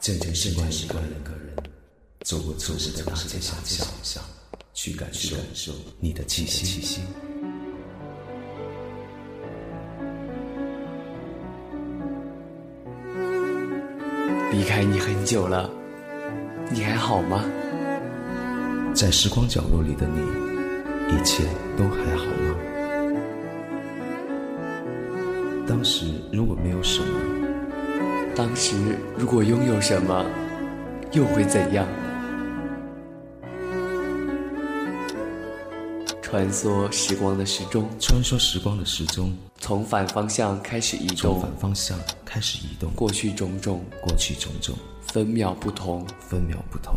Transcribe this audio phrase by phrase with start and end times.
[0.00, 1.54] 渐渐习惯一个人，
[2.20, 3.54] 走过错误的大街小
[4.02, 4.24] 巷，
[4.72, 7.00] 去感受你的气息。
[14.50, 15.70] 离开你很久了，
[16.70, 17.44] 你还好吗？
[18.94, 20.20] 在时光角落里的你，
[21.14, 21.44] 一切
[21.76, 22.47] 都还好吗？
[25.68, 27.06] 当时如果没有什么，
[28.34, 28.74] 当时
[29.18, 30.24] 如果拥有什么，
[31.12, 31.86] 又会怎样？
[36.22, 46.94] 穿梭时光的时钟，穿梭时光的时钟，从反方向开始移动，从反方向开始移动，过去种种，过去种种，分秒不同，分秒不同。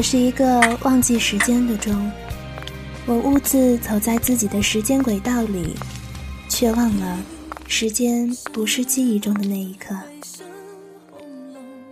[0.00, 2.10] 我是一个忘记时间的钟，
[3.04, 5.74] 我兀自走在自己的时间轨道里，
[6.48, 7.18] 却忘了
[7.66, 9.94] 时间不是记忆中的那一刻。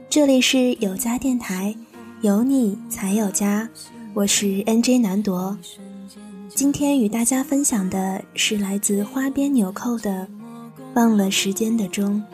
[0.08, 1.76] 这里是有家电台，
[2.22, 3.68] 有你才有家，
[4.14, 5.58] 我是 NJ 南铎。
[6.48, 10.26] 今天与大家分享的是来自花边纽扣的
[10.94, 12.24] 《忘了时间的钟》。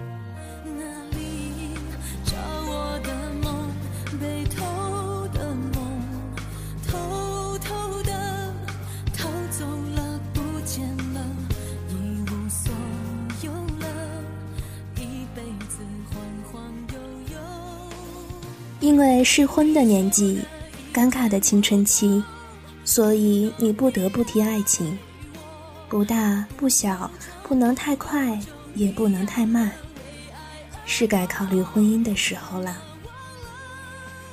[18.85, 20.39] 因为适婚的年纪，
[20.93, 22.23] 尴尬的青春期，
[22.85, 24.99] 所以你不得不提爱情。
[25.89, 27.11] 不大不小，
[27.43, 28.39] 不能太快，
[28.75, 29.73] 也不能太慢，
[30.85, 32.77] 是该考虑婚姻的时候了。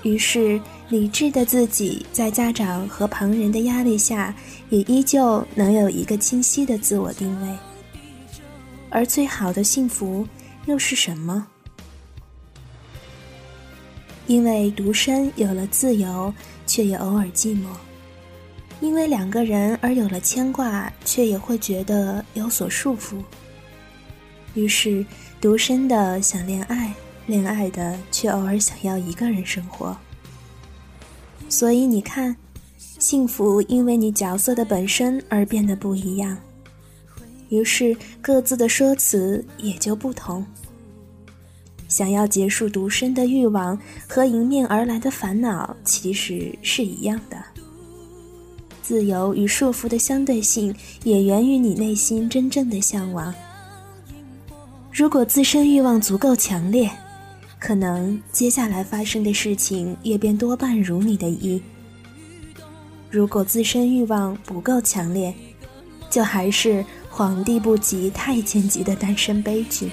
[0.04, 4.36] 于是，理智的自己在家长和旁人的压力下，
[4.70, 7.58] 也依旧能有一个清晰的自我定位。
[8.90, 10.28] 而最好的幸福
[10.66, 11.48] 又是什么？
[14.32, 16.34] 因为独身有了自由，
[16.66, 17.66] 却也偶尔寂寞；
[18.80, 23.18] 因为两个人而有了牵挂，却也会觉得有所束缚。
[24.54, 25.06] 于是，
[25.42, 26.94] 独身的想恋爱，
[27.26, 29.98] 恋爱的却偶尔想要一个人生活。
[31.50, 32.34] 所以你看，
[32.78, 36.38] 幸福因为你角色的本身而变得不一样，
[37.50, 40.46] 于是各自的说辞也就不同。
[41.92, 47.38] 想要结束独身的欲望和迎面而来的烦恼其实是一样的。
[48.82, 53.34] 自由与束缚的相对性也源于你内心真正的向往。
[54.92, 56.90] 如果自身欲望足够强烈，
[57.60, 61.62] 可能接下来发生的事情也便多半如你的意。
[63.10, 65.34] 如果自身欲望不够强烈，
[66.10, 69.92] 就还是皇帝不急太监急的单身悲剧。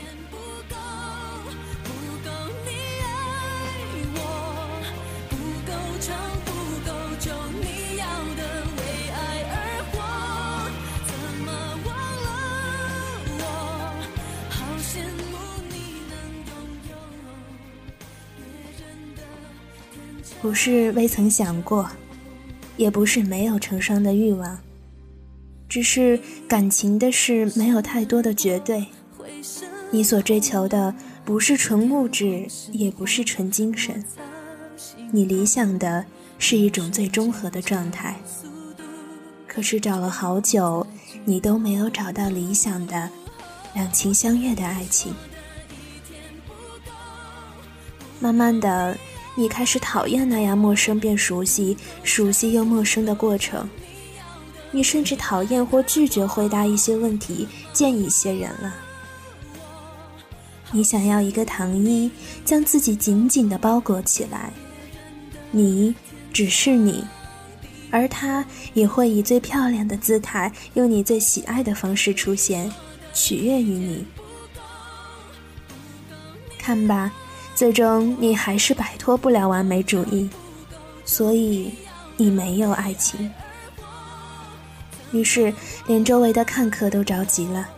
[20.41, 21.91] 不是未曾想过，
[22.77, 24.59] 也不是没有成双的欲望，
[25.69, 28.87] 只是感情的事没有太多的绝对。
[29.91, 30.95] 你所追求的
[31.25, 34.05] 不是纯物质，也不是纯精神，
[35.11, 36.05] 你理想的
[36.39, 38.21] 是一种最中和的状态。
[39.47, 40.87] 可是找了好久，
[41.25, 43.11] 你都没有找到理想的
[43.75, 45.13] 两情相悦的爱情。
[48.21, 48.97] 慢慢的。
[49.39, 53.71] 你开始讨厌那样陌生变熟悉、熟悉又陌生的过程，
[54.73, 58.75] 你甚至讨厌或拒绝回答一些问题、见一些人了。
[60.73, 62.11] 你想要一个糖衣，
[62.45, 64.53] 将自己紧紧地包裹起来，
[65.53, 65.95] 你
[66.33, 67.05] 只是你，
[67.93, 68.45] 而他
[68.75, 72.69] 也会以最漂亮的姿态，用你最喜爱的方式出现，
[73.15, 74.05] 取悦于你。
[76.59, 77.13] 看吧。
[77.59, 80.31] 最终，你还是摆脱不了完美主义，
[81.05, 81.73] 所以
[82.17, 83.29] 你没有爱情。
[85.11, 85.53] 于是，
[85.89, 87.69] 连周围的看客都着急了，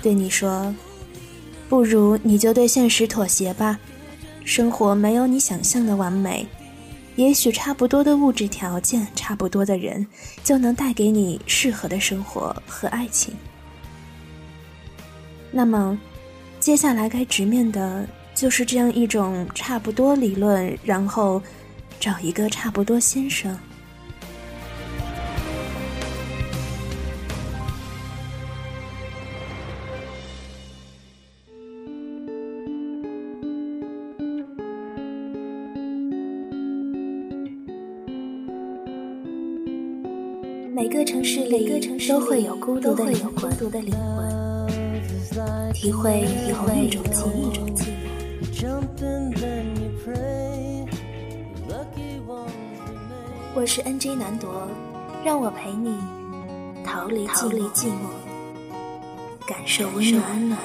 [0.00, 0.72] 对你说
[1.68, 3.76] ：“不如你就对现实妥协吧。
[4.44, 6.46] 生活没有你想象的完美，
[7.16, 10.06] 也许差不多的物质条件、差不多的人，
[10.44, 13.34] 就能带给你适合的生活和爱情。
[15.50, 15.98] 那么，
[16.60, 21.42] 接下来该直面的就是这样一种差不多理论，然后
[21.98, 23.58] 找一个差不多先生。
[40.72, 43.50] 每个城市里都会有孤独的灵魂，
[45.74, 47.97] 体会体会一种寂寞。
[53.60, 54.46] 我是 NJ 南铎，
[55.24, 55.98] 让我陪你
[56.84, 58.06] 逃离寂寞，
[59.48, 60.60] 感受温暖。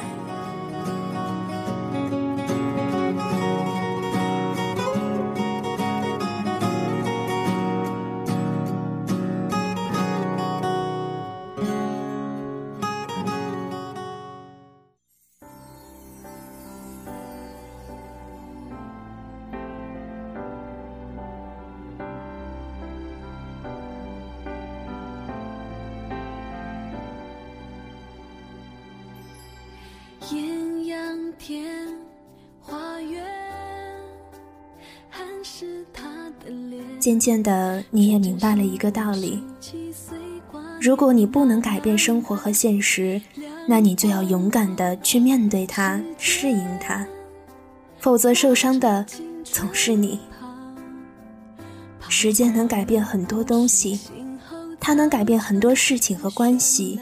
[37.03, 39.43] 渐渐的，你也明白了一个道理：
[40.79, 43.21] 如果你不能改变生活和现实，
[43.67, 47.05] 那你就要勇敢的去面对它，适应它，
[47.99, 49.05] 否则受伤的
[49.43, 50.17] 总是你。
[52.07, 53.99] 时间能改变很多东西，
[54.79, 56.97] 它能改变很多事情和关系。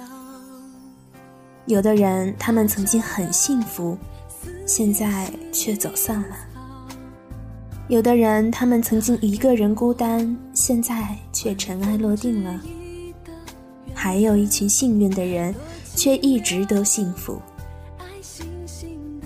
[1.68, 3.96] 有的人，他们曾经很幸福，
[4.66, 6.51] 现在却走散了。
[7.92, 12.58] 有的人，他们曾经一个人孤单，现在却尘埃落定了；
[13.94, 15.54] 还有一群幸运的人，
[15.94, 17.38] 却一直都幸福。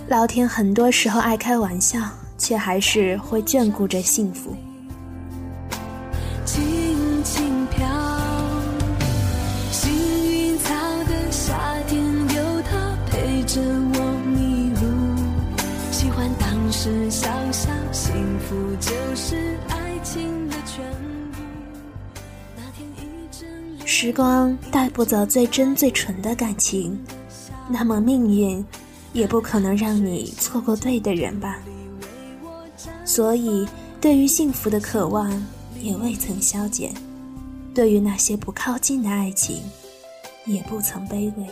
[0.07, 1.99] 老天很多时候爱开玩笑，
[2.39, 4.55] 却还是会眷顾着幸福。
[16.85, 20.85] 只想象幸福就是爱情的全
[21.31, 21.39] 部
[23.87, 27.03] 时光带不走最真最纯的感情，
[27.67, 28.63] 那么命运
[29.13, 31.59] 也不可能让你错过对的人吧。
[33.03, 33.67] 所以，
[33.99, 35.43] 对于幸福的渴望
[35.81, 36.93] 也未曾消减，
[37.73, 39.63] 对于那些不靠近的爱情，
[40.45, 41.47] 也不曾卑微。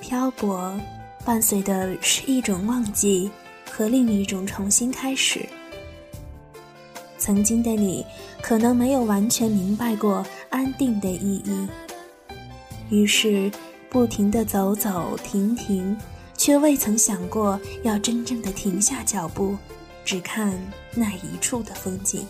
[0.00, 0.74] 漂泊
[1.24, 3.30] 伴随的是一种忘记
[3.70, 5.48] 和另一种重新开始。
[7.16, 8.04] 曾经的你，
[8.42, 11.68] 可能没有完全明白过安定的意义，
[12.88, 13.50] 于是
[13.88, 15.96] 不停的走走停停，
[16.36, 19.56] 却未曾想过要真正的停下脚步，
[20.04, 20.58] 只看
[20.94, 22.26] 那一处的风景。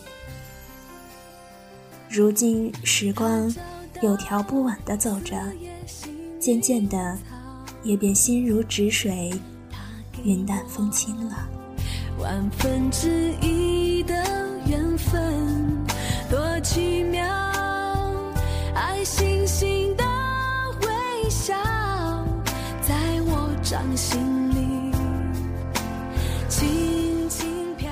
[2.09, 3.55] 如今时光
[4.03, 5.41] 有条不紊的走着，
[6.41, 7.17] 渐渐的，
[7.85, 9.33] 也便心如止水，
[10.23, 11.49] 云淡风轻了。
[12.19, 14.15] 万分之一的。
[14.67, 15.85] 缘分
[16.31, 17.27] 多奇妙，
[18.73, 20.05] 爱星星的
[20.83, 21.55] 微笑，
[22.81, 24.93] 在我掌心里
[26.49, 27.91] 轻轻飘。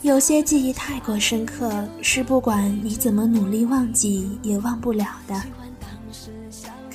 [0.00, 5.34] 有些记忆太过深刻，是不管你怎么努力忘记也忘不了的。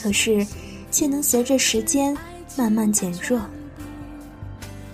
[0.01, 0.43] 可是，
[0.89, 2.17] 却能随着时间
[2.55, 3.39] 慢慢减弱，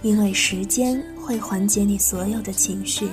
[0.01, 1.01] 因为时间。
[1.29, 3.07] 会缓解你所有的情绪，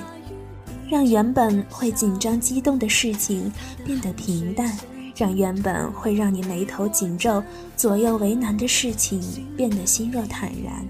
[0.89, 3.53] 让原本会紧张激动的事情
[3.85, 4.75] 变得平淡，
[5.15, 7.43] 让原本会让你眉头紧皱、
[7.75, 9.21] 左右为难的事情
[9.55, 10.83] 变得心若坦然。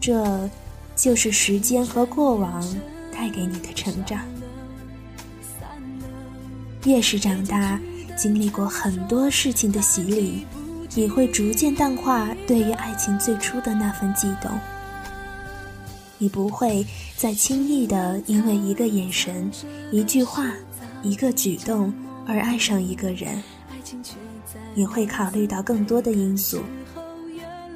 [0.00, 0.48] 这，
[0.94, 2.64] 就是时间和过往
[3.10, 4.20] 带给你的成长。
[6.84, 7.80] 越是长大，
[8.16, 10.46] 经历过很多事情的洗礼，
[10.94, 14.50] 也会逐渐淡化对于爱情最初的那份悸动。
[16.18, 19.50] 你不会再轻易的因为一个眼神、
[19.90, 20.52] 一句话、
[21.02, 21.92] 一个举动
[22.26, 23.42] 而爱上一个人。
[24.74, 26.62] 你会考虑到更多的因素，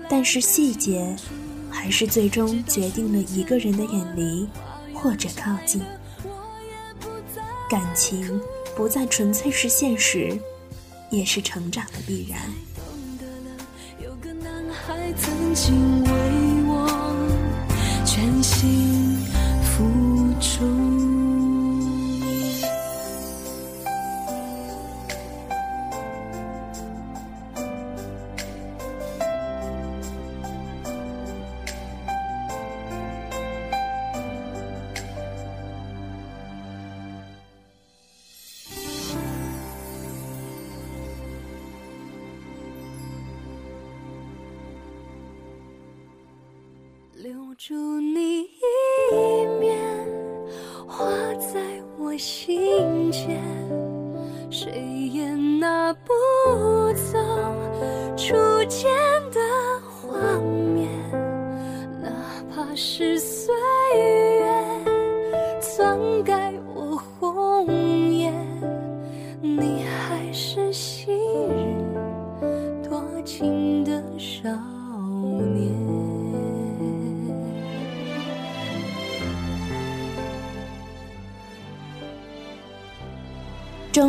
[0.08, 1.14] 但是细节
[1.68, 4.48] 还是最终决定了一个人的远离
[4.94, 5.82] 或者靠近。
[7.68, 8.40] 感情
[8.76, 10.38] 不再纯粹是现实，
[11.10, 12.40] 也是成长的必然。
[15.14, 16.10] 曾经为
[16.66, 16.88] 我
[18.04, 19.16] 全心
[19.62, 19.84] 付
[20.40, 20.75] 出。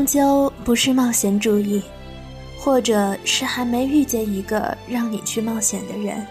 [0.07, 1.83] 究不是冒险主义，
[2.57, 6.25] 或者是还没遇见一个让你去冒险的人，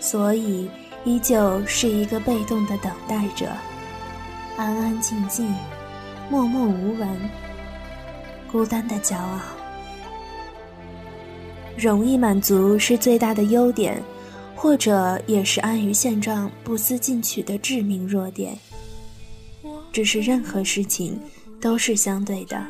[0.00, 0.68] 所以
[1.04, 3.52] 依旧是一个被动的等待者，
[4.56, 5.54] 安安静静，
[6.30, 7.08] 默默无闻，
[8.50, 9.38] 孤单的骄傲。
[11.76, 14.02] 容易满足是最大的优点，
[14.56, 18.56] 或者也是安于现状、不思进取的致命弱点。
[19.92, 21.20] 只是任何事情。
[21.62, 22.60] 都是相对的，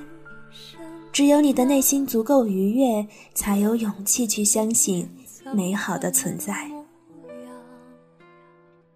[1.11, 5.09] 只有你的内心足够愉悦，才有勇气去相信
[5.55, 6.71] 美好的存在。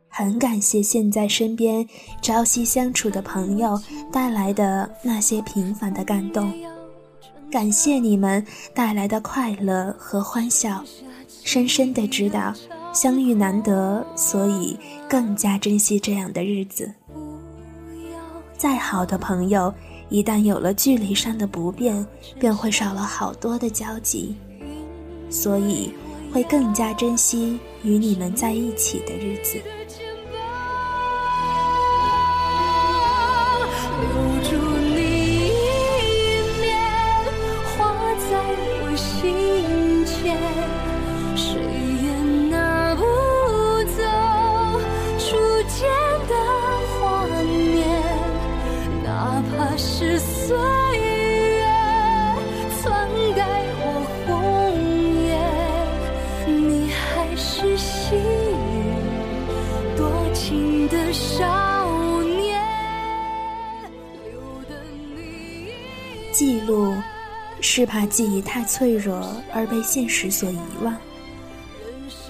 [0.09, 1.87] 很感谢现在身边
[2.23, 3.81] 朝夕相处的朋友
[4.13, 6.53] 带来的那些平凡的感动，
[7.51, 10.85] 感谢你们带来的快乐和欢笑，
[11.43, 12.55] 深深的知道
[12.93, 16.93] 相遇难得，所以更加珍惜这样的日子。
[18.59, 19.73] 再好的朋友，
[20.09, 22.07] 一旦有了距离上的不便，
[22.39, 24.35] 便会少了好多的交集，
[25.29, 25.93] 所以
[26.33, 29.61] 会更加珍惜与你们在一起的日子。
[60.37, 62.63] 情的少年。
[64.23, 64.83] 留的
[65.17, 65.73] 你
[66.31, 66.95] 记录
[67.63, 70.95] 是怕记忆太脆弱而被现实所遗忘，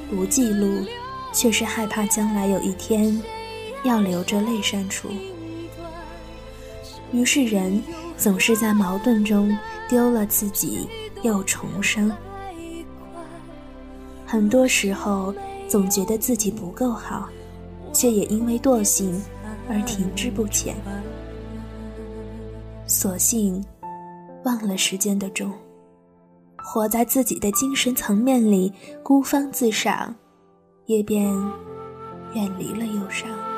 [0.08, 0.86] 不记录
[1.32, 3.20] 却是害怕将来有一天
[3.82, 5.10] 要流着泪删除。
[7.12, 7.82] 于是人
[8.16, 9.56] 总是在矛盾中
[9.88, 10.88] 丢了自己
[11.22, 12.10] 又重生。
[14.24, 15.34] 很多时候
[15.68, 17.28] 总觉得自己不够好，
[17.96, 19.18] 却也因为惰性
[19.70, 20.76] 而停滞不前。
[22.86, 23.64] 索性
[24.44, 25.50] 忘了时间的钟，
[26.58, 28.70] 活在自己的精神层面里，
[29.02, 30.14] 孤芳自赏，
[30.84, 31.24] 也便
[32.34, 33.55] 远离了忧伤。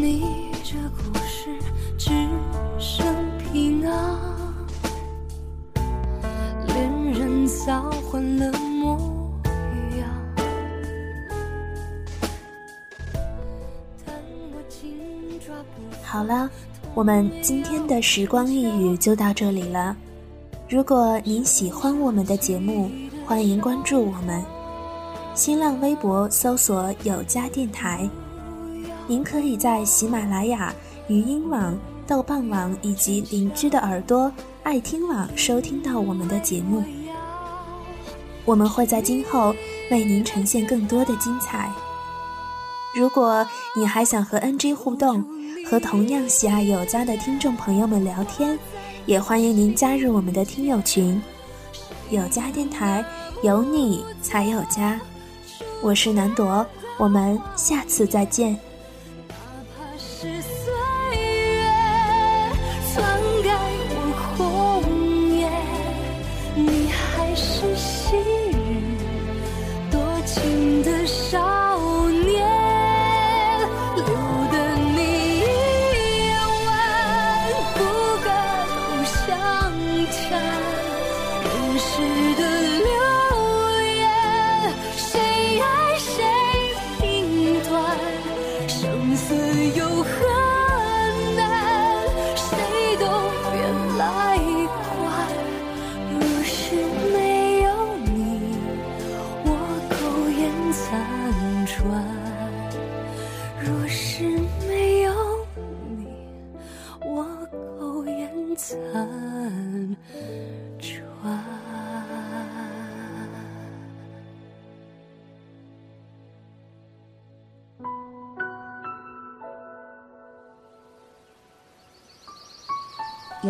[0.00, 0.22] 你
[0.62, 1.50] 这故事
[1.98, 2.10] 只
[2.78, 3.04] 剩
[3.52, 4.16] 平安，
[6.68, 8.96] 恋人早换了模
[9.98, 10.08] 样。
[16.04, 16.48] 好了，
[16.94, 19.96] 我们今天的时光一语就到这里了。
[20.68, 22.88] 如果您喜欢我们的节目，
[23.26, 24.40] 欢迎关注我们。
[25.34, 28.08] 新浪微博搜索“有家电台”，
[29.08, 30.70] 您可以在喜马拉雅、
[31.08, 31.74] 语音网、
[32.06, 34.30] 豆瓣网以及邻居的耳朵、
[34.62, 36.84] 爱听网收听到我们的节目。
[38.44, 39.54] 我们会在今后
[39.90, 41.72] 为您呈现更多的精彩。
[42.94, 45.24] 如果你还想和 NG 互动，
[45.70, 48.58] 和同样喜爱有家的听众朋友们聊天，
[49.06, 51.20] 也欢迎您加入我们的听友群。
[52.10, 53.02] 有家电台，
[53.42, 55.00] 有你才有家。
[55.82, 56.66] 我是南朵，
[56.98, 58.58] 我们下次再见。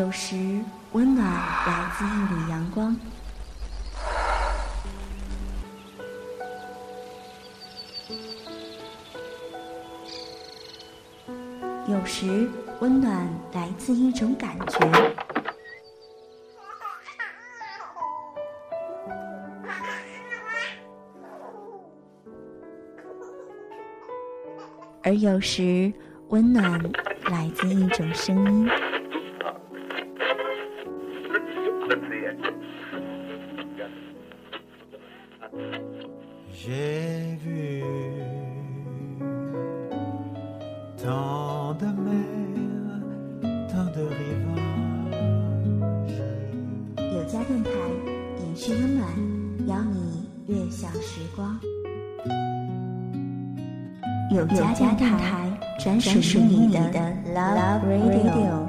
[0.08, 2.96] 有时，温暖来自一缕阳光；
[11.86, 12.48] 有时，
[12.80, 14.78] 温暖来自一种感觉；
[25.04, 25.92] 而有时，
[26.28, 26.80] 温暖
[27.30, 28.87] 来自一种声音。
[36.52, 37.82] J'ai vu
[41.02, 42.14] tant de mer,
[43.68, 44.68] tant de rivages.
[47.14, 47.70] 有家电台
[48.40, 49.08] 延续温暖，
[49.66, 51.58] 邀你悦享时光。
[54.30, 56.78] 有家电台专属于你的
[57.34, 58.67] Love Radio。